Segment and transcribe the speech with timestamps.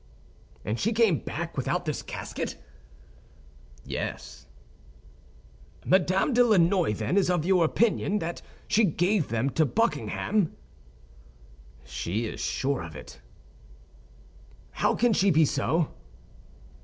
[0.65, 2.55] "And she came back without this casket?"
[3.85, 4.47] "Yes."
[5.85, 10.55] "Madame de Lannoy, then, is of opinion that she gave them to Buckingham?"
[11.85, 13.21] "She is sure of it."
[14.71, 15.93] "How can she be so?"